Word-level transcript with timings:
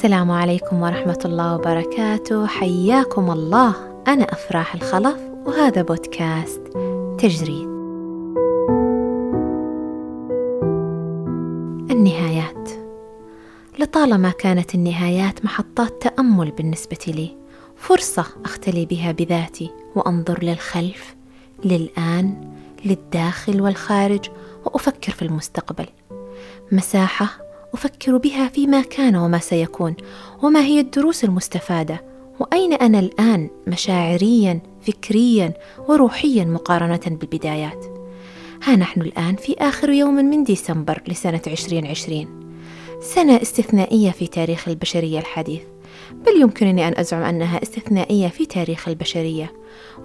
السلام 0.00 0.30
عليكم 0.30 0.82
ورحمة 0.82 1.18
الله 1.24 1.54
وبركاته. 1.54 2.46
حياكم 2.46 3.30
الله. 3.30 3.74
أنا 4.08 4.24
أفراح 4.24 4.74
الخلف 4.74 5.16
وهذا 5.46 5.82
بودكاست 5.82 6.60
تجريد 7.18 7.66
النهايات. 11.90 12.68
لطالما 13.78 14.30
كانت 14.30 14.74
النهايات 14.74 15.44
محطات 15.44 16.02
تأمل 16.02 16.50
بالنسبة 16.50 17.04
لي 17.06 17.36
فرصة 17.76 18.24
أختلي 18.44 18.86
بها 18.86 19.12
بذاتي 19.12 19.70
وأنظر 19.96 20.44
للخلف 20.44 21.14
للآن 21.64 22.52
للداخل 22.84 23.60
والخارج 23.60 24.30
وأفكر 24.64 25.12
في 25.12 25.22
المستقبل. 25.22 25.86
مساحة 26.72 27.49
أفكر 27.74 28.16
بها 28.16 28.48
فيما 28.48 28.82
كان 28.82 29.16
وما 29.16 29.38
سيكون 29.38 29.94
وما 30.42 30.60
هي 30.60 30.80
الدروس 30.80 31.24
المستفادة؟ 31.24 32.04
وأين 32.40 32.72
أنا 32.72 32.98
الآن 32.98 33.50
مشاعريا 33.66 34.60
فكريا 34.82 35.52
وروحيا 35.88 36.44
مقارنة 36.44 37.00
بالبدايات؟ 37.06 37.86
ها 38.62 38.76
نحن 38.76 39.00
الآن 39.00 39.36
في 39.36 39.54
آخر 39.58 39.90
يوم 39.90 40.14
من 40.14 40.44
ديسمبر 40.44 41.02
لسنة 41.08 41.42
2020 41.46 42.40
سنة 43.00 43.42
استثنائية 43.42 44.10
في 44.10 44.26
تاريخ 44.26 44.68
البشرية 44.68 45.18
الحديث. 45.18 45.62
بل 46.12 46.40
يمكنني 46.40 46.88
أن 46.88 46.94
أزعم 46.96 47.22
أنها 47.22 47.62
استثنائية 47.62 48.28
في 48.28 48.46
تاريخ 48.46 48.88
البشرية. 48.88 49.52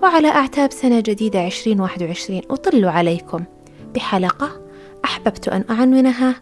وعلى 0.04 0.28
أعتاب 0.28 0.72
سنة 0.72 1.00
جديدة 1.00 1.48
2021 1.48 2.42
أطل 2.50 2.86
عليكم. 2.86 3.44
بحلقة 3.96 4.62
أحببت 5.06 5.48
أن 5.48 5.64
أعنونها 5.70 6.36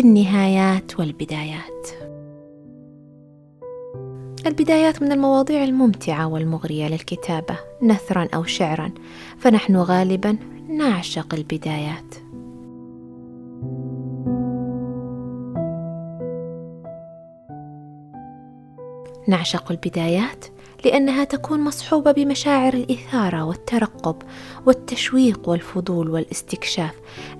بالنهايات 0.00 1.00
والبدايات. 1.00 1.88
البدايات 4.46 5.02
من 5.02 5.12
المواضيع 5.12 5.64
الممتعة 5.64 6.26
والمغرية 6.26 6.88
للكتابة 6.88 7.58
نثرا 7.82 8.28
أو 8.34 8.44
شعرا 8.44 8.90
فنحن 9.38 9.76
غالبا 9.76 10.36
نعشق 10.68 11.34
البدايات. 11.34 12.14
نعشق 19.28 19.70
البدايات 19.70 20.44
لأنها 20.84 21.24
تكون 21.24 21.60
مصحوبة 21.60 22.12
بمشاعر 22.12 22.74
الإثارة 22.74 23.44
والترقب 23.44 24.16
والتشويق 24.66 25.48
والفضول 25.48 26.10
والاستكشاف 26.10 26.94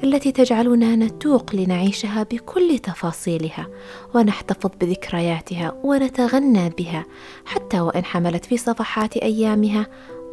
التي 0.05 0.33
تجعلنا 0.33 0.97
نتوق 0.97 1.55
لنعيشها 1.55 2.23
بكل 2.23 2.79
تفاصيلها 2.79 3.67
ونحتفظ 4.15 4.71
بذكرياتها 4.81 5.75
ونتغنى 5.85 6.69
بها 6.69 7.05
حتى 7.45 7.81
وإن 7.81 8.05
حملت 8.05 8.45
في 8.45 8.57
صفحات 8.57 9.17
أيامها 9.17 9.87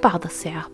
بعض 0.03 0.23
الصعاب. 0.23 0.71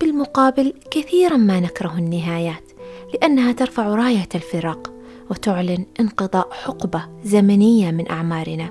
بالمقابل 0.00 0.74
كثيرا 0.90 1.36
ما 1.36 1.60
نكره 1.60 1.94
النهايات 1.98 2.72
لأنها 3.14 3.52
ترفع 3.52 3.94
راية 3.94 4.28
الفراق 4.34 4.93
وتعلن 5.30 5.86
انقضاء 6.00 6.48
حقبة 6.52 7.08
زمنية 7.24 7.90
من 7.90 8.10
أعمارنا. 8.10 8.70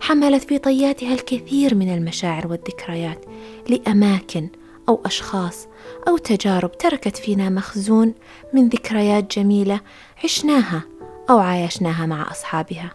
حملت 0.00 0.44
في 0.44 0.58
طياتها 0.58 1.14
الكثير 1.14 1.74
من 1.74 1.94
المشاعر 1.94 2.46
والذكريات 2.46 3.24
لأماكن 3.68 4.48
أو 4.88 5.02
أشخاص 5.06 5.68
أو 6.08 6.16
تجارب 6.16 6.78
تركت 6.78 7.16
فينا 7.16 7.48
مخزون 7.48 8.14
من 8.52 8.68
ذكريات 8.68 9.38
جميلة 9.38 9.80
عشناها 10.24 10.82
أو 11.30 11.38
عايشناها 11.38 12.06
مع 12.06 12.30
أصحابها. 12.30 12.90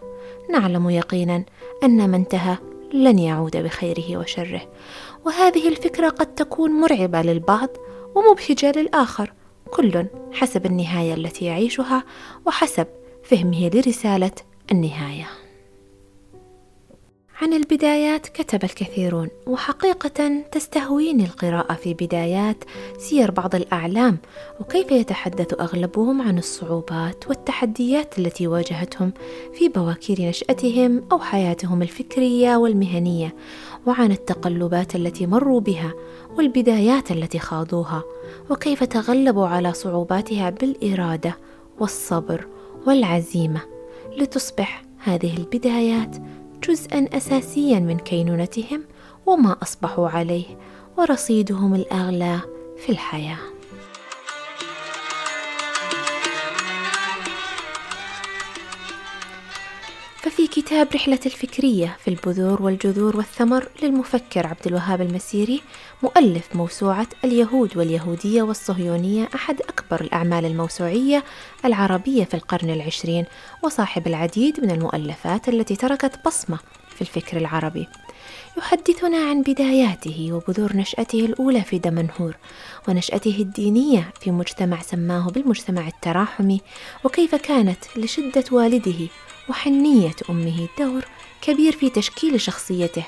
نعلم 0.50 0.90
يقينا 0.90 1.44
أن 1.84 2.10
ما 2.10 2.16
انتهى 2.16 2.56
لن 2.92 3.18
يعود 3.18 3.56
بخيره 3.56 4.18
وشره. 4.18 4.62
وهذه 5.26 5.68
الفكرة 5.68 6.08
قد 6.08 6.34
تكون 6.34 6.70
مرعبة 6.70 7.22
للبعض 7.22 7.68
ومبهجة 8.14 8.72
للآخر. 8.76 9.32
كل 9.70 10.06
حسب 10.32 10.66
النهاية 10.66 11.14
التي 11.14 11.44
يعيشها 11.44 12.04
وحسب 12.46 12.86
فهمه 13.30 13.70
لرسالة 13.74 14.32
النهاية. 14.72 15.28
عن 17.40 17.52
البدايات 17.52 18.26
كتب 18.26 18.64
الكثيرون 18.64 19.28
وحقيقة 19.46 20.42
تستهويني 20.52 21.24
القراءة 21.24 21.74
في 21.74 21.94
بدايات 21.94 22.64
سير 22.98 23.30
بعض 23.30 23.54
الأعلام 23.54 24.18
وكيف 24.60 24.92
يتحدث 24.92 25.60
أغلبهم 25.60 26.22
عن 26.22 26.38
الصعوبات 26.38 27.28
والتحديات 27.28 28.18
التي 28.18 28.46
واجهتهم 28.46 29.12
في 29.54 29.68
بواكير 29.68 30.20
نشأتهم 30.20 31.02
أو 31.12 31.18
حياتهم 31.18 31.82
الفكرية 31.82 32.56
والمهنية 32.56 33.34
وعن 33.86 34.12
التقلبات 34.12 34.94
التي 34.96 35.26
مروا 35.26 35.60
بها 35.60 35.92
والبدايات 36.36 37.10
التي 37.10 37.38
خاضوها 37.38 38.02
وكيف 38.50 38.84
تغلبوا 38.84 39.46
على 39.46 39.72
صعوباتها 39.72 40.50
بالإرادة 40.50 41.36
والصبر 41.80 42.59
والعزيمة 42.86 43.60
لتصبح 44.16 44.82
هذه 44.98 45.36
البدايات 45.36 46.16
جزءا 46.68 47.08
اساسيا 47.12 47.80
من 47.80 47.98
كينونتهم 47.98 48.82
وما 49.26 49.56
أصبحوا 49.62 50.08
عليه 50.08 50.44
ورصيدهم 50.98 51.74
الأغلى 51.74 52.40
في 52.76 52.92
الحياة. 52.92 53.59
ففي 60.20 60.46
كتاب 60.46 60.88
رحلة 60.94 61.18
الفكرية 61.26 61.96
في 62.04 62.08
البذور 62.08 62.62
والجذور 62.62 63.16
والثمر 63.16 63.68
للمفكر 63.82 64.46
عبد 64.46 64.66
الوهاب 64.66 65.00
المسيري 65.00 65.62
مؤلف 66.02 66.56
موسوعة 66.56 67.06
اليهود 67.24 67.76
واليهودية 67.76 68.42
والصهيونية 68.42 69.28
أحد 69.34 69.60
أكبر 69.60 70.00
الأعمال 70.00 70.44
الموسوعية 70.44 71.24
العربية 71.64 72.24
في 72.24 72.34
القرن 72.34 72.70
العشرين 72.70 73.24
وصاحب 73.62 74.06
العديد 74.06 74.60
من 74.60 74.70
المؤلفات 74.70 75.48
التي 75.48 75.76
تركت 75.76 76.26
بصمة 76.26 76.58
في 76.94 77.00
الفكر 77.02 77.36
العربي. 77.36 77.88
يحدثنا 78.58 79.18
عن 79.18 79.42
بداياته 79.42 80.28
وبذور 80.32 80.76
نشأته 80.76 81.20
الأولى 81.20 81.62
في 81.62 81.78
دمنهور 81.78 82.36
ونشأته 82.88 83.36
الدينية 83.38 84.12
في 84.20 84.30
مجتمع 84.30 84.82
سماه 84.82 85.28
بالمجتمع 85.30 85.88
التراحمي 85.88 86.60
وكيف 87.04 87.34
كانت 87.34 87.84
لشدة 87.96 88.44
والده 88.52 89.08
وحنية 89.48 90.16
أمه 90.30 90.68
دور 90.78 91.04
كبير 91.42 91.72
في 91.72 91.90
تشكيل 91.90 92.40
شخصيته 92.40 93.04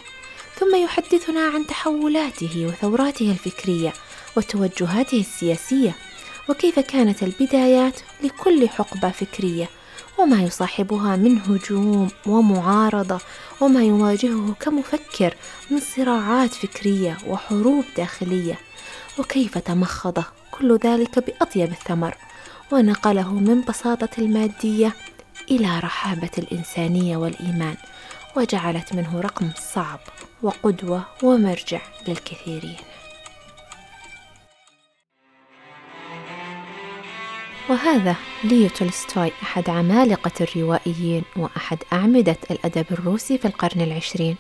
ثم 0.59 0.77
يحدثنا 0.77 1.41
عن 1.41 1.67
تحولاته 1.67 2.67
وثوراته 2.67 3.31
الفكرية 3.31 3.93
وتوجهاته 4.37 5.21
السياسية 5.21 5.95
وكيف 6.49 6.79
كانت 6.79 7.23
البدايات 7.23 8.01
لكل 8.23 8.69
حقبة 8.69 9.11
فكرية 9.11 9.69
وما 10.19 10.43
يصاحبها 10.43 11.17
من 11.17 11.39
هجوم 11.39 12.09
ومعارضة 12.27 13.21
وما 13.61 13.85
يواجهه 13.85 14.55
كمفكر 14.61 15.35
من 15.71 15.81
صراعات 15.81 16.55
فكرية 16.55 17.19
وحروب 17.27 17.85
داخلية 17.97 18.59
وكيف 19.19 19.59
تمخض 19.59 20.25
كل 20.51 20.77
ذلك 20.77 21.19
بأطيب 21.19 21.71
الثمر 21.73 22.17
ونقله 22.73 23.33
من 23.33 23.61
بساطة 23.61 24.09
المادية 24.19 24.95
إلى 25.51 25.79
رحابة 25.79 26.31
الإنسانية 26.39 27.17
والإيمان 27.17 27.77
وجعلت 28.37 28.93
منه 28.93 29.21
رقم 29.21 29.51
صعب 29.57 30.01
وقدوة 30.43 31.05
ومرجع 31.23 31.81
للكثيرين. 32.09 32.77
وهذا 37.69 38.17
ليو 38.45 38.69
تولستوي 38.69 39.33
أحد 39.43 39.71
عمالقة 39.71 40.33
الروائيين 40.41 41.23
وأحد 41.37 41.79
أعمدة 41.93 42.37
الأدب 42.51 42.87
الروسي 42.91 43.39
في 43.39 43.45
القرن 43.45 43.81
العشرين. 43.81 44.37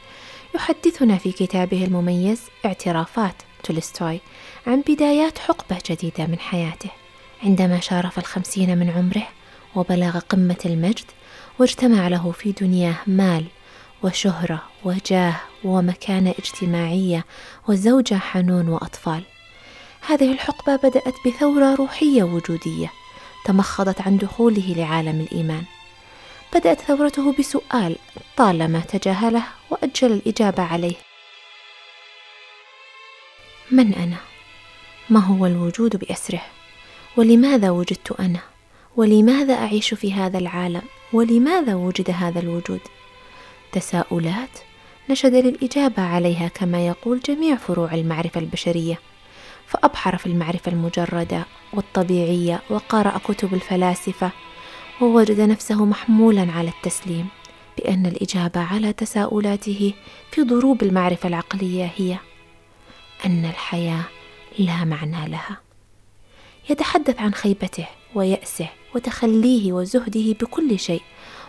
يحدثنا 0.55 1.19
في 1.19 1.33
كتابه 1.33 1.85
المميز 1.85 2.41
اعترافات 2.65 3.35
تولستوي 3.63 4.21
عن 4.67 4.81
بدايات 4.89 5.39
حقبة 5.39 5.79
جديدة 5.91 6.27
من 6.27 6.39
حياته. 6.39 6.91
عندما 7.43 7.81
شارف 7.81 8.19
الخمسين 8.19 8.79
من 8.79 8.91
عمره 8.91 9.29
وبلغ 9.77 10.19
قمة 10.19 10.59
المجد 10.65 11.05
واجتمع 11.59 12.09
له 12.09 12.31
في 12.33 12.53
دنياه 12.53 12.97
مال 13.07 13.45
وشهرة 14.03 14.63
وجاه 14.85 15.41
ومكانة 15.65 16.35
اجتماعية 16.39 17.25
وزوجة 17.69 18.15
حنون 18.15 18.69
وأطفال 18.69 19.23
هذه 20.07 20.33
الحقبة 20.33 20.77
بدأت 20.77 21.15
بثورة 21.27 21.75
روحية 21.75 22.23
وجودية 22.23 22.93
تمخضت 23.45 24.01
عن 24.01 24.17
دخوله 24.17 24.75
لعالم 24.77 25.21
الإيمان 25.21 25.65
بدأت 26.55 26.81
ثورته 26.81 27.35
بسؤال 27.39 27.97
طالما 28.37 28.81
تجاهله 28.81 29.43
وأجل 29.71 30.13
الإجابة 30.13 30.63
عليه 30.63 30.97
من 33.71 33.95
أنا؟ 33.95 34.17
ما 35.11 35.21
هو 35.21 35.47
الوجود 35.47 35.97
بأسره؟ 35.97 36.43
ولماذا 37.17 37.71
وجدت 37.71 38.13
أنا؟ 38.21 38.52
ولماذا 38.97 39.55
أعيش 39.55 39.95
في 39.95 40.13
هذا 40.13 40.39
العالم؟ 40.39 40.83
ولماذا 41.13 41.75
وجد 41.75 42.11
هذا 42.11 42.41
الوجود؟ 42.41 42.81
تساؤلات 43.73 44.59
نشد 45.11 45.35
للإجابة 45.35 46.03
عليها 46.03 46.49
كما 46.49 46.87
يقول 46.87 47.21
جميع 47.21 47.57
فروع 47.57 47.95
المعرفة 47.95 48.41
البشرية 48.41 48.99
فأبحر 49.67 50.17
في 50.17 50.27
المعرفة 50.27 50.73
المجردة 50.73 51.47
والطبيعية 51.73 52.63
وقرأ 52.71 53.19
كتب 53.19 53.55
الفلاسفة 53.55 54.31
ووجد 55.01 55.41
نفسه 55.41 55.85
محمولا 55.85 56.53
على 56.53 56.69
التسليم 56.69 57.27
بأن 57.79 58.07
الإجابة 58.07 58.61
على 58.61 58.93
تساؤلاته 58.93 59.95
في 60.31 60.43
ضروب 60.43 60.83
المعرفة 60.83 61.29
العقلية 61.29 61.91
هي 61.97 62.19
أن 63.27 63.45
الحياة 63.45 64.05
لا 64.59 64.85
معنى 64.85 65.29
لها 65.29 65.61
يتحدث 66.71 67.21
عن 67.21 67.35
خيبته 67.35 67.87
ويأسه 68.15 68.69
وتخليه 68.95 69.73
وزهده 69.73 70.33
بكل 70.41 70.79
شيء 70.79 71.03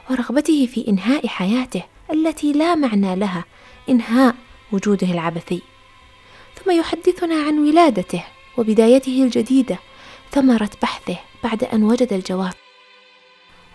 ورغبته 0.10 0.66
في 0.66 0.88
إنهاء 0.88 1.28
حياته 1.28 1.84
التي 2.12 2.52
لا 2.54 2.76
معنى 2.76 3.16
لها 3.16 3.46
إنهاء 3.90 4.36
وجوده 4.72 5.12
العبثي. 5.12 5.62
ثم 6.56 6.72
يحدثنا 6.72 7.36
عن 7.36 7.60
ولادته 7.60 8.24
وبدايته 8.58 9.24
الجديدة 9.24 9.80
ثمرة 10.32 10.70
بحثه 10.82 11.18
بعد 11.44 11.64
أن 11.64 11.84
وجد 11.84 12.14
الجواب 12.14 12.54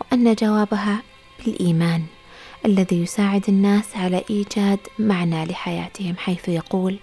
وأن 0.00 0.34
جوابها 0.34 1.02
بالإيمان 1.44 2.04
الذي 2.66 3.02
يساعد 3.02 3.44
الناس 3.48 3.96
على 3.96 4.24
إيجاد 4.30 4.78
معنى 4.98 5.44
لحياتهم 5.44 6.16
حيث 6.16 6.48
يقول 6.48 6.98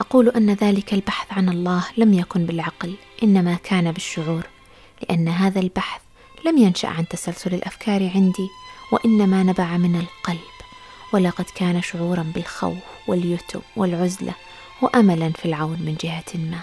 أقول 0.00 0.28
أن 0.28 0.50
ذلك 0.50 0.94
البحث 0.94 1.32
عن 1.32 1.48
الله 1.48 1.84
لم 1.96 2.14
يكن 2.14 2.46
بالعقل 2.46 2.94
إنما 3.22 3.54
كان 3.54 3.92
بالشعور. 3.92 4.46
لأن 5.02 5.28
هذا 5.28 5.60
البحث 5.60 6.00
لم 6.46 6.58
ينشأ 6.58 6.88
عن 6.88 7.08
تسلسل 7.08 7.54
الأفكار 7.54 8.10
عندي 8.14 8.48
وإنما 8.92 9.42
نبع 9.42 9.76
من 9.76 9.96
القلب. 10.00 10.56
ولقد 11.12 11.44
كان 11.54 11.82
شعورا 11.82 12.22
بالخوف 12.34 12.76
واليتم 13.08 13.60
والعزلة 13.76 14.34
وأملا 14.82 15.30
في 15.30 15.44
العون 15.44 15.78
من 15.82 15.96
جهة 16.00 16.24
ما. 16.34 16.60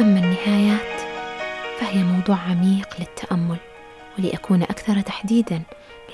أما 0.00 0.20
النهايات 0.20 1.00
فهي 1.80 2.02
موضوع 2.02 2.36
عميق 2.36 2.88
للتأمل 2.98 3.56
ولأكون 4.18 4.62
أكثر 4.62 5.00
تحديدا 5.00 5.62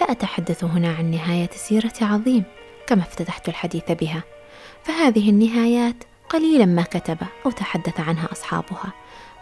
لا 0.01 0.11
أتحدث 0.13 0.65
هنا 0.65 0.95
عن 0.95 1.11
نهاية 1.11 1.51
سيرة 1.53 1.93
عظيم 2.01 2.45
كما 2.87 3.03
افتتحت 3.03 3.49
الحديث 3.49 3.91
بها. 3.91 4.23
فهذه 4.85 5.31
النهايات 5.31 6.05
قليلا 6.33 6.67
ما 6.67 6.83
كتب 6.83 7.19
أو 7.47 7.51
تحدث 7.51 8.01
عنها 8.01 8.29
أصحابها 8.33 8.93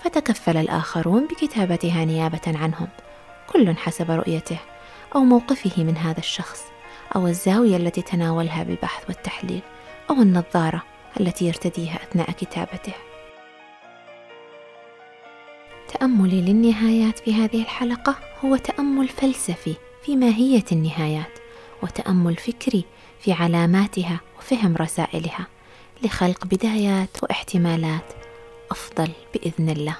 فتكفل 0.04 0.56
الآخرون 0.56 1.26
بكتابتها 1.26 2.04
نيابة 2.04 2.40
عنهم. 2.46 2.88
كل 3.52 3.76
حسب 3.76 4.10
رؤيته 4.10 4.58
أو 5.14 5.20
موقفه 5.20 5.84
من 5.84 5.96
هذا 5.96 6.18
الشخص 6.18 6.64
أو 7.16 7.26
الزاوية 7.26 7.76
التي 7.76 8.02
تناولها 8.02 8.62
بالبحث 8.62 9.04
والتحليل 9.08 9.60
أو 10.10 10.22
النظارة 10.22 10.82
التي 11.20 11.46
يرتديها 11.46 11.96
أثناء 12.02 12.30
كتابته. 12.30 12.92
تأملي 15.88 16.40
للنهايات 16.40 17.18
في 17.18 17.34
هذه 17.34 17.62
الحلقة 17.62 18.16
هو 18.44 18.56
تأمل 18.56 19.08
فلسفي 19.08 19.76
في 20.02 20.16
ماهية 20.16 20.64
النهايات 20.72 21.38
وتأمل 21.82 22.36
فكري 22.36 22.84
في 23.20 23.32
علاماتها 23.32 24.20
وفهم 24.38 24.76
رسائلها. 24.76 25.46
لخلق 26.02 26.44
بدايات 26.44 27.22
واحتمالات 27.22 28.12
أفضل 28.70 29.08
بإذن 29.34 29.70
الله. 29.70 29.96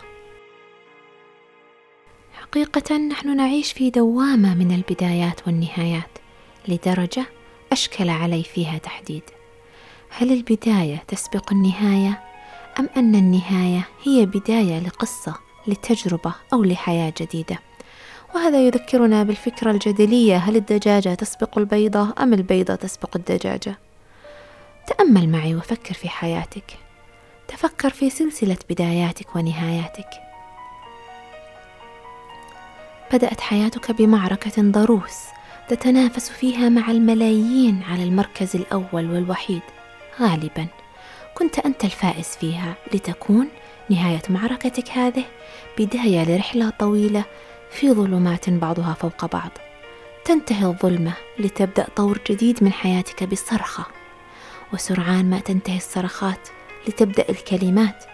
حقيقة 2.33 2.97
نحن 2.97 3.37
نعيش 3.37 3.73
في 3.73 3.91
دوامة 3.91 4.55
من 4.55 4.73
البدايات 4.75 5.47
والنهايات 5.47 6.19
لدرجة 6.69 7.27
أشكل 7.73 8.09
علي 8.09 8.43
فيها 8.43 8.79
تحديد. 8.79 9.23
هل 10.11 10.33
البداية 10.33 11.05
تسبق 11.09 11.53
النهاية 11.53 12.21
أم 12.79 12.89
أن 12.97 13.15
النهاية 13.15 13.89
هي 14.03 14.27
بداية 14.27 14.79
لقصة 14.79 15.35
لتجربة 15.67 16.35
أو 16.53 16.65
لحياة 16.65 17.13
جديدة؟ 17.21 17.59
وهذا 18.35 18.67
يذكرنا 18.67 19.23
بالفكرة 19.23 19.71
الجدلية 19.71 20.37
هل 20.37 20.57
الدجاجة 20.57 21.15
تسبق 21.15 21.59
البيضة 21.59 22.15
أم 22.19 22.35
البيضة 22.35 22.75
تسبق 22.75 23.17
الدجاجة؟ 23.17 23.90
تأمل 24.99 25.29
معي 25.29 25.55
وفكر 25.55 25.95
في 25.95 26.09
حياتك. 26.09 26.79
تفكر 27.49 27.91
في 27.91 28.11
سلسلة 28.11 28.57
بداياتك 28.71 29.37
ونهاياتك. 29.37 30.11
بدأت 33.13 33.41
حياتك 33.41 33.91
بمعركة 33.91 34.63
ضروس 34.63 35.19
تتنافس 35.69 36.31
فيها 36.31 36.69
مع 36.69 36.91
الملايين 36.91 37.83
على 37.83 38.05
المركز 38.05 38.57
الأول 38.57 39.11
والوحيد. 39.11 39.63
غالبا 40.21 40.67
كنت 41.35 41.59
أنت 41.59 41.85
الفائز 41.85 42.27
فيها 42.27 42.75
لتكون 42.95 43.49
نهاية 43.91 44.23
معركتك 44.29 44.91
هذه 44.91 45.25
بداية 45.79 46.25
لرحلة 46.25 46.71
طويلة 46.71 47.25
في 47.71 47.93
ظلمات 47.93 48.51
بعضها 48.51 48.95
فوق 48.95 49.27
بعض. 49.27 49.51
تنتهي 50.25 50.67
الظلمة 50.67 51.13
لتبدأ 51.39 51.87
طور 51.97 52.19
جديد 52.31 52.65
من 52.65 52.73
حياتك 52.73 53.25
بصرخة. 53.25 54.00
وسرعان 54.73 55.31
ما 55.31 55.41
تنتهي 55.41 55.77
الصرخات 55.77 56.49
لتبدأ 56.89 57.29
الكلمات. 57.29 58.05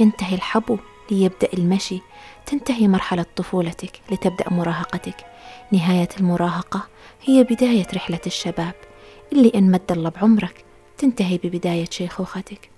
ينتهي 0.00 0.34
الحبو 0.34 0.78
ليبدأ 1.10 1.48
المشي. 1.54 2.00
تنتهي 2.46 2.88
مرحلة 2.88 3.26
طفولتك 3.36 4.00
لتبدأ 4.10 4.50
مراهقتك. 4.50 5.26
نهاية 5.72 6.08
المراهقة 6.20 6.86
هي 7.24 7.44
بداية 7.44 7.86
رحلة 7.94 8.20
الشباب. 8.26 8.74
اللي 9.32 9.52
إن 9.54 9.70
مد 9.70 9.92
الله 9.92 10.10
بعمرك 10.10 10.64
تنتهي 10.98 11.38
ببداية 11.38 11.84
شيخوختك. 11.90 12.70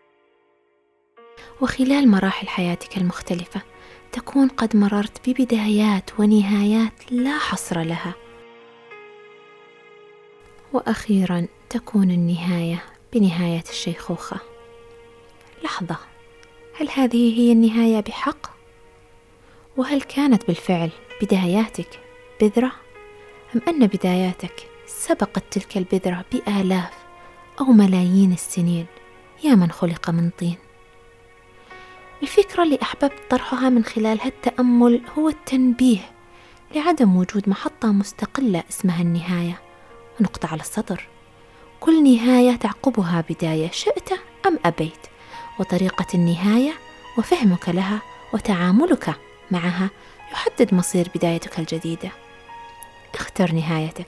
وخلال 1.60 2.10
مراحل 2.10 2.48
حياتك 2.48 2.96
المختلفة 2.96 3.60
تكون 4.12 4.48
قد 4.48 4.76
مررت 4.76 5.28
ببدايات 5.28 6.10
ونهايات 6.20 7.12
لا 7.12 7.38
حصر 7.38 7.80
لها. 7.80 8.14
وأخيرا 10.72 11.46
تكون 11.70 12.10
النهاية 12.10 12.95
بنهاية 13.12 13.64
الشيخوخة. 13.70 14.40
لحظة 15.64 15.96
هل 16.80 16.88
هذه 16.94 17.40
هي 17.40 17.52
النهاية 17.52 18.00
بحق؟ 18.00 18.56
وهل 19.76 20.02
كانت 20.02 20.46
بالفعل 20.46 20.90
بداياتك 21.22 22.00
بذرة؟ 22.40 22.72
أم 23.54 23.60
أن 23.68 23.86
بداياتك 23.86 24.68
سبقت 24.86 25.44
تلك 25.50 25.76
البذرة 25.76 26.24
بآلاف 26.32 26.92
أو 27.60 27.64
ملايين 27.64 28.32
السنين 28.32 28.86
يا 29.44 29.54
من 29.54 29.70
خلق 29.70 30.10
من 30.10 30.30
طين؟ 30.38 30.56
الفكرة 32.22 32.62
اللي 32.62 32.78
أحببت 32.82 33.20
طرحها 33.30 33.68
من 33.68 33.84
خلال 33.84 34.20
هالتأمل 34.20 35.02
هو 35.18 35.28
التنبيه 35.28 36.10
لعدم 36.74 37.16
وجود 37.16 37.48
محطة 37.48 37.92
مستقلة 37.92 38.64
اسمها 38.70 39.02
النهاية 39.02 39.60
ونقطة 40.20 40.48
على 40.48 40.60
السطر. 40.60 41.08
كل 41.80 42.04
نهاية 42.04 42.56
تعقبها 42.56 43.24
بداية 43.30 43.70
شئت 43.70 44.12
أم 44.46 44.58
أبيت. 44.64 45.06
وطريقة 45.58 46.06
النهاية 46.14 46.72
وفهمك 47.18 47.68
لها 47.68 48.02
وتعاملك 48.32 49.14
معها 49.50 49.90
يحدد 50.32 50.74
مصير 50.74 51.10
بدايتك 51.14 51.58
الجديدة. 51.58 52.10
اختر 53.14 53.52
نهايتك. 53.52 54.06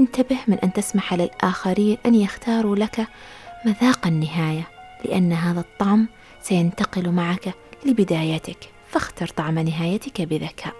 انتبه 0.00 0.38
من 0.48 0.58
أن 0.58 0.72
تسمح 0.72 1.14
للآخرين 1.14 1.98
أن 2.06 2.14
يختاروا 2.14 2.76
لك 2.76 3.06
مذاق 3.66 4.06
النهاية 4.06 4.68
لأن 5.04 5.32
هذا 5.32 5.60
الطعم 5.60 6.08
سينتقل 6.42 7.10
معك 7.10 7.54
لبدايتك. 7.84 8.70
فاختر 8.90 9.26
طعم 9.26 9.58
نهايتك 9.58 10.22
بذكاء. 10.22 10.74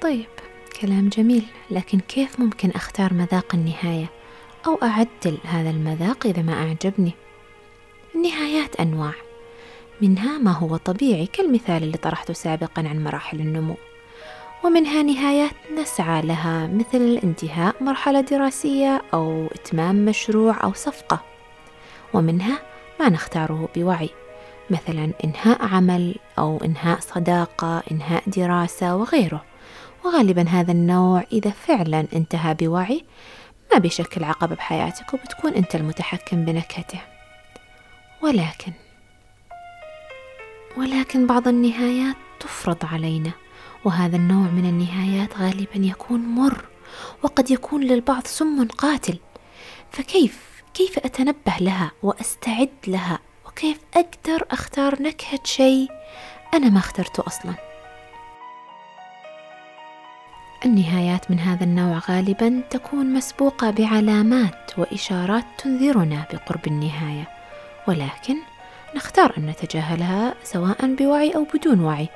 طيب 0.00 0.26
كلام 0.80 1.08
جميل 1.08 1.44
لكن 1.70 2.00
كيف 2.00 2.40
ممكن 2.40 2.70
أختار 2.70 3.14
مذاق 3.14 3.54
النهاية؟ 3.54 4.06
أو 4.66 4.78
أعدل 4.82 5.38
هذا 5.44 5.70
المذاق 5.70 6.26
إذا 6.26 6.42
ما 6.42 6.52
أعجبني. 6.52 7.12
النهايات 8.14 8.76
أنواع. 8.76 9.12
منها 10.00 10.38
ما 10.38 10.50
هو 10.50 10.76
طبيعي 10.76 11.26
كالمثال 11.26 11.82
اللي 11.82 11.98
طرحته 11.98 12.34
سابقا 12.34 12.88
عن 12.88 13.04
مراحل 13.04 13.40
النمو. 13.40 13.74
ومنها 14.64 15.02
نهايات 15.02 15.50
نسعى 15.78 16.22
لها 16.22 16.66
مثل 16.66 17.20
انتهاء 17.24 17.74
مرحلة 17.80 18.20
دراسية 18.20 19.02
أو 19.14 19.46
إتمام 19.46 20.04
مشروع 20.04 20.64
أو 20.64 20.72
صفقة. 20.72 21.20
ومنها 22.14 22.58
ما 23.00 23.08
نختاره 23.08 23.68
بوعي 23.76 24.10
مثلا 24.70 25.10
إنهاء 25.24 25.64
عمل 25.64 26.14
أو 26.38 26.58
إنهاء 26.64 27.00
صداقة 27.00 27.82
إنهاء 27.90 28.22
دراسة 28.26 28.96
وغيره. 28.96 29.44
وغالبا 30.04 30.42
هذا 30.48 30.72
النوع 30.72 31.24
إذا 31.32 31.50
فعلا 31.50 32.06
انتهى 32.14 32.54
بوعي 32.54 33.04
ما 33.74 33.80
بيشكل 33.80 34.24
عقبه 34.24 34.54
بحياتك 34.54 35.14
وبتكون 35.14 35.54
أنت 35.54 35.74
المتحكم 35.74 36.44
بنكهته. 36.44 37.00
ولكن 38.22 38.72
ولكن 40.76 41.26
بعض 41.26 41.48
النهايات 41.48 42.16
تفرض 42.40 42.86
علينا 42.92 43.30
وهذا 43.84 44.16
النوع 44.16 44.46
من 44.50 44.68
النهايات 44.68 45.38
غالبا 45.38 45.76
يكون 45.76 46.20
مر 46.20 46.64
وقد 47.22 47.50
يكون 47.50 47.82
للبعض 47.82 48.26
سم 48.26 48.68
قاتل. 48.68 49.18
فكيف 49.90 50.62
كيف 50.74 50.98
أتنبه 50.98 51.56
لها 51.60 51.90
وأستعد 52.02 52.70
لها؟ 52.86 53.18
وكيف 53.46 53.78
أقدر 53.94 54.46
أختار 54.50 55.02
نكهة 55.02 55.40
شيء 55.44 55.88
أنا 56.54 56.68
ما 56.68 56.78
اخترته 56.78 57.22
أصلا؟ 57.26 57.54
النهايات 60.64 61.30
من 61.30 61.40
هذا 61.40 61.64
النوع 61.64 61.98
غالبا 62.10 62.62
تكون 62.70 63.12
مسبوقة 63.12 63.70
بعلامات 63.70 64.78
وإشارات 64.78 65.44
تنذرنا 65.58 66.24
بقرب 66.32 66.66
النهاية. 66.66 67.28
ولكن 67.88 68.36
نختار 68.96 69.34
أن 69.38 69.46
نتجاهلها 69.46 70.34
سواء 70.44 70.94
بوعي 70.94 71.30
أو 71.30 71.46
بدون 71.54 71.80
وعي. 71.80 72.08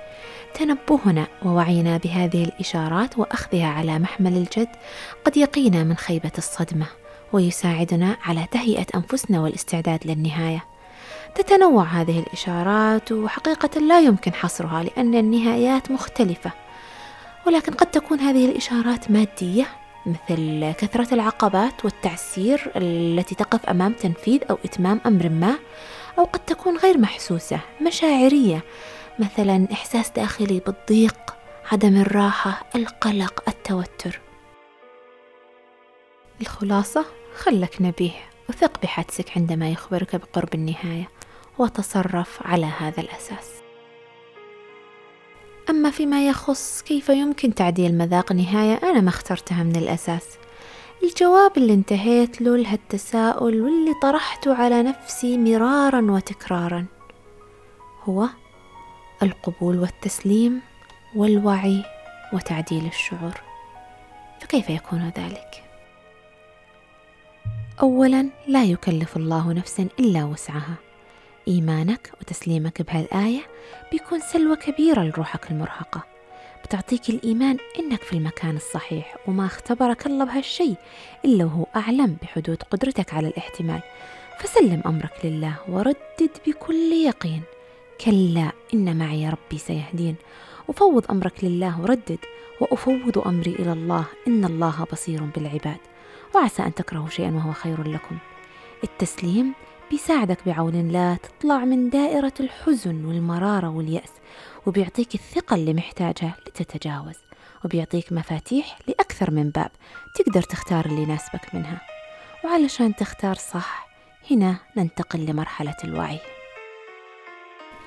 تنبهنا 0.54 1.26
ووعينا 1.44 1.96
بهذه 1.96 2.44
الإشارات 2.44 3.18
وأخذها 3.18 3.66
على 3.66 3.98
محمل 3.98 4.36
الجد 4.36 4.68
قد 5.24 5.36
يقينا 5.36 5.84
من 5.84 5.96
خيبة 5.96 6.32
الصدمة 6.38 6.86
ويساعدنا 7.32 8.16
على 8.24 8.46
تهيئة 8.50 8.86
أنفسنا 8.94 9.40
والاستعداد 9.40 10.06
للنهاية. 10.06 10.64
تتنوع 11.34 11.84
هذه 11.84 12.18
الإشارات 12.18 13.12
وحقيقة 13.12 13.80
لا 13.80 14.00
يمكن 14.00 14.34
حصرها 14.34 14.82
لأن 14.82 15.14
النهايات 15.14 15.90
مختلفة. 15.90 16.67
ولكن 17.46 17.72
قد 17.72 17.86
تكون 17.90 18.20
هذه 18.20 18.46
الإشارات 18.50 19.10
مادية 19.10 19.66
مثل 20.06 20.72
كثرة 20.72 21.14
العقبات 21.14 21.84
والتعسير 21.84 22.72
التي 22.76 23.34
تقف 23.34 23.66
أمام 23.66 23.92
تنفيذ 23.92 24.40
أو 24.50 24.58
إتمام 24.64 25.00
أمر 25.06 25.28
ما 25.28 25.58
أو 26.18 26.24
قد 26.24 26.40
تكون 26.40 26.76
غير 26.76 26.98
محسوسة 26.98 27.60
مشاعرية 27.86 28.62
مثلا 29.18 29.68
إحساس 29.72 30.10
داخلي 30.10 30.60
بالضيق 30.66 31.36
عدم 31.72 32.00
الراحة 32.00 32.66
القلق 32.74 33.42
التوتر. 33.48 34.20
الخلاصة 36.40 37.04
خلك 37.38 37.76
نبيه 37.80 38.20
وثق 38.48 38.82
بحدسك 38.82 39.36
عندما 39.36 39.70
يخبرك 39.70 40.16
بقرب 40.16 40.54
النهاية 40.54 41.08
وتصرف 41.58 42.38
على 42.46 42.66
هذا 42.66 43.00
الأساس. 43.00 43.57
أما 45.70 45.90
فيما 45.90 46.28
يخص 46.28 46.82
كيف 46.82 47.08
يمكن 47.08 47.54
تعديل 47.54 47.98
مذاق 47.98 48.32
نهاية 48.32 48.80
أنا 48.82 49.00
ما 49.00 49.08
اخترتها 49.08 49.62
من 49.62 49.76
الأساس. 49.76 50.26
الجواب 51.02 51.56
اللي 51.56 51.74
انتهيت 51.74 52.42
له 52.42 52.56
لهالتساؤل 52.56 53.60
واللي 53.60 53.94
طرحته 54.02 54.54
على 54.54 54.82
نفسي 54.82 55.38
مرارا 55.38 56.10
وتكرارا. 56.10 56.86
هو 58.04 58.28
القبول 59.22 59.78
والتسليم 59.78 60.60
والوعي 61.16 61.84
وتعديل 62.32 62.86
الشعور. 62.86 63.40
فكيف 64.40 64.70
يكون 64.70 65.12
ذلك؟ 65.18 65.64
اولا 67.80 68.28
لا 68.46 68.64
يكلف 68.64 69.16
الله 69.16 69.52
نفسا 69.52 69.88
إلا 70.00 70.24
وسعها. 70.24 70.87
إيمانك 71.48 72.10
وتسليمك 72.20 72.82
بهالآية 72.82 73.40
بيكون 73.92 74.20
سلوى 74.20 74.56
كبيره 74.56 75.02
لروحك 75.02 75.50
المرهقة. 75.50 76.02
بتعطيك 76.64 77.10
الإيمان 77.10 77.56
إنك 77.78 78.02
في 78.02 78.12
المكان 78.12 78.56
الصحيح 78.56 79.16
وما 79.26 79.46
اختبرك 79.46 80.06
الله 80.06 80.24
بهالشي 80.24 80.74
إلا 81.24 81.44
وهو 81.44 81.66
أعلم 81.76 82.16
بحدود 82.22 82.62
قدرتك 82.62 83.14
على 83.14 83.28
الاحتمال. 83.28 83.80
فسلم 84.40 84.82
أمرك 84.86 85.12
لله 85.24 85.54
وردد 85.68 86.30
بكل 86.46 86.92
يقين 86.92 87.42
كلا 88.04 88.52
إن 88.74 88.98
معي 88.98 89.28
ربي 89.28 89.58
سيهدين. 89.58 90.16
وفوض 90.68 91.10
أمرك 91.10 91.44
لله 91.44 91.80
وردد 91.80 92.18
وأفوض 92.60 93.18
أمري 93.26 93.50
إلى 93.50 93.72
الله 93.72 94.04
إن 94.26 94.44
الله 94.44 94.86
بصير 94.92 95.22
بالعباد. 95.22 95.80
وعسى 96.34 96.62
أن 96.62 96.74
تكرهوا 96.74 97.08
شيئا 97.08 97.30
وهو 97.30 97.52
خير 97.52 97.88
لكم. 97.88 98.18
التسليم 98.84 99.54
بيساعدك 99.90 100.38
بعون 100.46 100.74
الله 100.74 101.16
تطلع 101.16 101.58
من 101.58 101.90
دائرة 101.90 102.32
الحزن 102.40 103.04
والمرارة 103.04 103.68
واليأس 103.68 104.12
وبيعطيك 104.66 105.14
الثقة 105.14 105.54
اللي 105.54 105.74
محتاجها 105.74 106.36
لتتجاوز 106.46 107.16
وبيعطيك 107.64 108.12
مفاتيح 108.12 108.78
لأكثر 108.88 109.30
من 109.30 109.50
باب 109.50 109.70
تقدر 110.14 110.42
تختار 110.42 110.86
اللي 110.86 111.02
يناسبك 111.02 111.54
منها. 111.54 111.80
وعلشان 112.44 112.94
تختار 112.94 113.34
صح 113.34 113.88
هنا 114.30 114.56
ننتقل 114.76 115.26
لمرحلة 115.26 115.76
الوعي. 115.84 116.18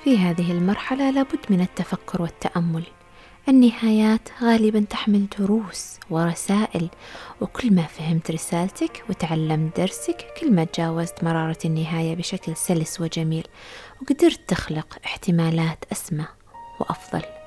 في 0.03 0.17
هذه 0.17 0.51
المرحلة 0.51 1.11
لابد 1.11 1.45
من 1.49 1.61
التفكر 1.61 2.21
والتأمل. 2.21 2.83
النهايات 3.49 4.29
غالبا 4.41 4.85
تحمل 4.89 5.27
دروس 5.39 5.97
ورسائل 6.09 6.89
وكل 7.41 7.73
ما 7.73 7.83
فهمت 7.83 8.31
رسالتك 8.31 9.03
وتعلمت 9.09 9.77
درسك 9.77 10.25
كل 10.39 10.51
ما 10.51 10.63
تجاوزت 10.63 11.23
مرارة 11.23 11.57
النهاية 11.65 12.15
بشكل 12.15 12.55
سلس 12.55 13.01
وجميل 13.01 13.47
وقدرت 14.01 14.39
تخلق 14.47 14.97
احتمالات 15.05 15.85
أسمى 15.91 16.25
وأفضل. 16.79 17.40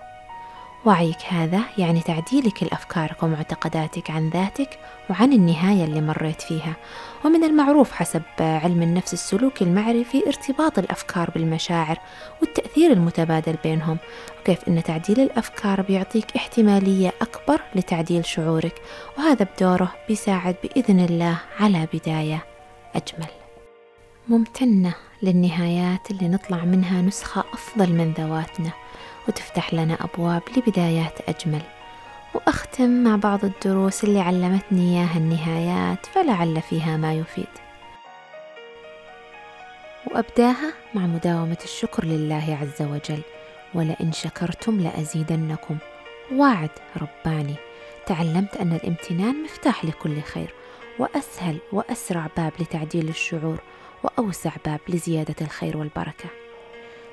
وعيك 0.87 1.19
هذا 1.29 1.61
يعني 1.79 2.01
تعديلك 2.01 2.63
لأفكارك 2.63 3.23
ومعتقداتك 3.23 4.11
عن 4.11 4.29
ذاتك 4.29 4.79
وعن 5.11 5.33
النهاية 5.33 5.85
اللي 5.85 6.01
مريت 6.01 6.43
فيها. 6.43 6.77
ومن 7.25 7.45
المعروف 7.45 7.93
حسب 7.93 8.23
علم 8.41 8.83
النفس 8.83 9.13
السلوكي 9.13 9.65
المعرفي 9.65 10.27
ارتباط 10.27 10.79
الأفكار 10.79 11.31
بالمشاعر 11.31 11.99
والتأثير 12.41 12.93
المتبادل 12.93 13.57
بينهم. 13.65 13.99
وكيف 14.41 14.69
أن 14.69 14.83
تعديل 14.83 15.21
الأفكار 15.21 15.83
بيعطيك 15.83 16.37
احتمالية 16.37 17.13
أكبر 17.23 17.61
لتعديل 17.75 18.25
شعورك. 18.25 18.83
وهذا 19.19 19.47
بدوره 19.57 19.93
بيساعد 20.09 20.57
بإذن 20.63 21.01
الله 21.01 21.39
على 21.61 21.89
بداية 21.93 22.45
أجمل. 22.95 23.44
ممتنة 24.29 24.95
للنهايات 25.23 26.11
اللي 26.11 26.29
نطلع 26.29 26.65
منها 26.65 27.03
نسخة 27.03 27.45
أفضل 27.53 27.93
من 27.93 28.13
ذواتنا 28.13 28.71
وتفتح 29.29 29.75
لنا 29.75 29.99
أبواب 30.01 30.43
لبدايات 30.57 31.19
أجمل. 31.29 31.63
وأختم 32.35 33.05
مع 33.05 33.17
بعض 33.17 33.45
الدروس 33.45 34.05
اللي 34.05 34.21
علمتني 34.21 34.81
إياها 34.81 35.17
النهايات 35.17 36.07
فلعل 36.07 36.63
فيها 36.63 36.97
ما 36.97 37.15
يفيد. 37.15 37.47
وأبداها 40.07 40.73
مع 40.95 41.07
مداومة 41.07 41.59
الشكر 41.65 42.05
لله 42.05 42.59
عز 42.63 42.87
وجل. 42.87 43.23
ولئن 43.75 44.13
شكرتم 44.13 44.81
لأزيدنكم. 44.81 45.77
وعد 46.33 46.71
رباني 46.97 47.55
تعلمت 48.07 48.57
أن 48.57 48.73
الامتنان 48.73 49.43
مفتاح 49.43 49.85
لكل 49.85 50.23
خير 50.23 50.55
وأسهل 50.99 51.59
وأسرع 51.73 52.29
باب 52.37 52.53
لتعديل 52.61 53.09
الشعور. 53.09 53.59
وأوسع 54.05 54.51
باب 54.67 54.81
لزيادة 54.89 55.35
الخير 55.41 55.77
والبركة. 55.77 56.29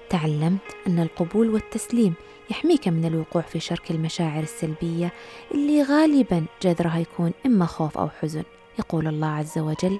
تعلمت 0.10 0.76
أن 0.88 1.00
القبول 1.00 1.50
والتسليم 1.50 2.14
يحميك 2.50 2.88
من 2.88 3.06
الوقوع 3.06 3.42
في 3.42 3.60
شرك 3.60 3.92
المشاعر 3.92 4.44
السلبية 4.44 5.12
اللي 5.52 5.84
غالبا 5.84 6.46
جذرها 6.64 7.00
يكون 7.00 7.32
إما 7.46 7.66
خوف 7.66 7.98
أو 7.98 8.10
حزن. 8.10 8.44
يقول 8.80 9.08
الله 9.08 9.28
عز 9.28 9.58
وجل 9.58 10.00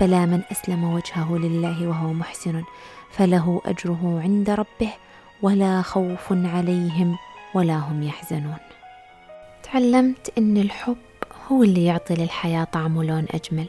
بلى 0.00 0.26
من 0.26 0.42
أسلم 0.52 0.84
وجهه 0.84 1.36
لله 1.36 1.88
وهو 1.88 2.12
محسن 2.12 2.62
فله 3.10 3.60
أجره 3.66 4.20
عند 4.22 4.50
ربه 4.50 4.92
ولا 5.42 5.82
خوف 5.82 6.32
عليهم 6.32 7.16
ولا 7.54 7.76
هم 7.76 8.02
يحزنون. 8.02 8.58
تعلمت 9.62 10.32
أن 10.38 10.56
الحب 10.56 10.96
هو 11.48 11.62
اللي 11.62 11.84
يعطي 11.84 12.14
للحياة 12.14 12.64
طعم 12.64 12.96
ولون 12.96 13.26
أجمل. 13.30 13.66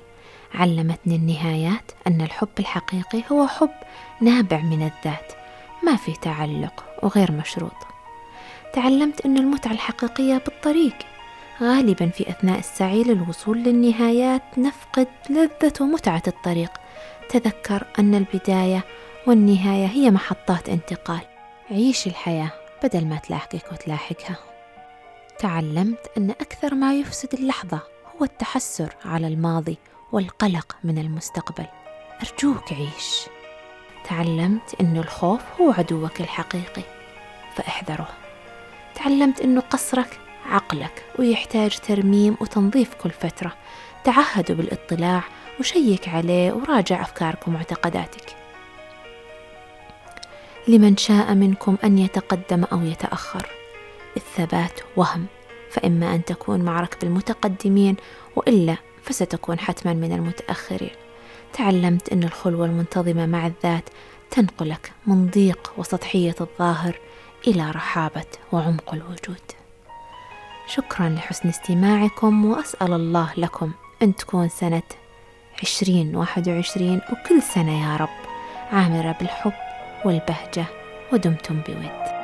علمتني 0.54 1.16
النهايات 1.16 1.92
أن 2.08 2.22
الحب 2.22 2.50
الحقيقي 2.60 3.24
هو 3.32 3.48
حب 3.48 3.72
نابع 4.22 4.58
من 4.58 4.82
الذات 4.82 5.34
ما 5.84 5.96
في 5.96 6.14
تعلق 6.14 6.84
وغير 7.04 7.32
مشروط. 7.32 7.76
تعلمت 8.74 9.26
أن 9.26 9.38
المتعة 9.38 9.72
الحقيقية 9.72 10.38
بالطريق 10.38 10.96
غالبا 11.62 12.10
في 12.10 12.30
أثناء 12.30 12.60
السعي 12.60 13.04
للوصول 13.04 13.58
للنهايات 13.58 14.42
نفقد 14.58 15.08
لذة 15.30 15.74
ومتعة 15.82 16.24
الطريق. 16.28 16.72
تذكر 17.30 17.88
أن 18.00 18.16
البداية 18.16 18.84
والنهاية 19.28 19.86
هي 19.86 20.12
محطات 20.12 20.70
انتقال. 20.70 21.22
عيش 21.72 22.08
الحياة 22.08 22.52
بدل 22.84 23.06
ما 23.06 23.18
تلاحقك 23.18 23.72
وتلاحقها. 23.72 24.38
تعلمت 25.40 26.12
أن 26.18 26.30
أكثر 26.30 26.76
ما 26.76 26.94
يفسد 26.94 27.34
اللحظة 27.34 27.80
هو 28.16 28.24
التحسر 28.26 28.96
على 29.06 29.28
الماضي 29.28 29.78
والقلق 30.12 30.76
من 30.84 30.98
المستقبل. 30.98 31.66
أرجوك 32.22 32.74
عيش. 32.74 33.22
تعلمت 34.10 34.76
أن 34.82 34.98
الخوف 34.98 35.42
هو 35.62 35.72
عدوك 35.72 36.22
الحقيقي 36.22 36.82
فاحذره. 37.56 38.08
تعلمت 38.96 39.42
أنه 39.42 39.62
قصرك 39.62 40.20
عقلك 40.46 41.06
ويحتاج 41.20 41.80
ترميم 41.80 42.38
وتنظيف 42.42 42.94
كل 42.94 43.10
فترة. 43.10 43.54
تعهدوا 44.04 44.56
بالاطلاع 44.56 45.24
وشيك 45.60 46.10
عليه 46.10 46.54
وراجع 46.54 47.02
أفكارك 47.02 47.48
ومعتقداتك. 47.48 48.36
لمن 50.68 50.98
شاء 50.98 51.34
منكم 51.34 51.78
أن 51.84 51.98
يتقدم 51.98 52.64
أو 52.64 52.84
يتأخر. 52.84 53.50
الثبات 54.18 54.80
وهم 54.96 55.26
فإما 55.72 56.16
أن 56.16 56.26
تكون 56.26 56.62
مع 56.62 56.82
ركب 56.82 57.04
المتقدمين 57.04 57.96
وإلا 58.36 58.78
فستكون 59.06 59.60
حتما 59.60 59.94
من 59.94 60.12
المتأخرين. 60.12 60.96
تعلمت 61.54 62.10
أن 62.10 62.24
الخلوة 62.24 62.66
المنتظمة 62.66 63.26
مع 63.26 63.48
الذات 63.48 63.90
تنقلك 64.32 64.92
من 65.08 65.28
ضيق 65.28 65.74
وسطحية 65.78 66.36
الظاهر 66.42 67.00
إلى 67.48 67.72
رحابة 67.72 68.26
وعمق 68.52 68.94
الوجود. 68.94 69.42
شكرا 70.68 71.10
لحسن 71.10 71.50
استماعكم 71.50 72.46
وأسأل 72.46 72.94
الله 72.94 73.34
لكم 73.38 73.72
أن 74.02 74.16
تكون 74.16 74.50
سنة 74.50 74.84
عشرين 75.62 76.16
واحد 76.16 76.50
وعشرين 76.50 77.02
وكل 77.12 77.42
سنة 77.42 77.84
يا 77.84 77.98
رب 77.98 78.20
عامرة 78.72 79.16
بالحب 79.20 79.54
والبهجة 80.06 80.66
ودمتم 81.14 81.62
بود. 81.62 82.15